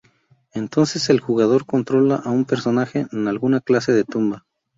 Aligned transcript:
Entonces 0.55 1.11
el 1.11 1.19
jugador 1.19 1.67
controla 1.67 2.15
a 2.15 2.31
un 2.31 2.45
personaje 2.45 3.05
en 3.11 3.27
alguna 3.27 3.61
clase 3.61 3.91
de 3.91 4.03
tumba. 4.03 4.47